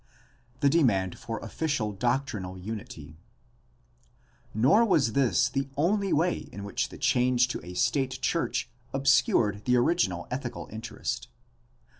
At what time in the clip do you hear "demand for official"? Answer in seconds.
0.71-1.91